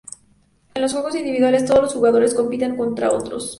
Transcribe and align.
En 0.73 0.81
los 0.81 0.93
juegos 0.93 1.13
individuales 1.15 1.65
todos 1.67 1.83
los 1.83 1.93
jugadores 1.93 2.33
compiten 2.33 2.75
contra 2.75 3.07
todos. 3.11 3.49